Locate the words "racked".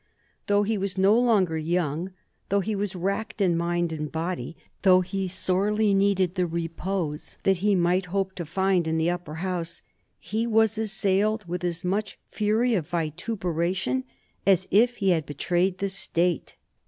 2.95-3.39